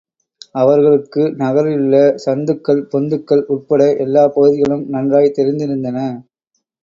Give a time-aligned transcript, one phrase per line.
[0.55, 5.99] அவர்களுக்கு நகரிலுள்ள சந்துக்கள், பொந்துக்கள் உட்பட எல்லாப் பகுதிகளும் நன்றாய்த் தெரிந்திருந்தன.